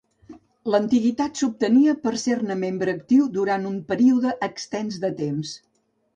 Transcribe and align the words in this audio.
L'antiguitat 0.75 1.41
s'obtenia 1.41 1.93
per 2.05 2.13
ser-ne 2.21 2.57
membre 2.63 2.97
actiu 2.99 3.29
durant 3.37 3.69
un 3.75 3.77
període 3.93 4.35
extens 4.51 4.99
de 5.07 5.15
temps. 5.23 5.55